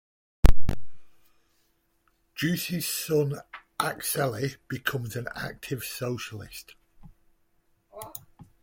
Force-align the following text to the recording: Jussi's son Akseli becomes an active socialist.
Jussi's 2.35 2.87
son 2.87 3.37
Akseli 3.79 4.57
becomes 4.67 5.15
an 5.15 5.27
active 5.35 5.83
socialist. 5.83 6.73